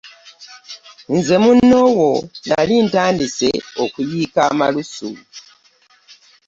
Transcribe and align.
Nze 1.15 1.35
munnoowo 1.43 2.11
nnali 2.23 2.75
ntandise 2.87 3.49
okuyiika 3.83 4.39
amalusu. 4.51 5.09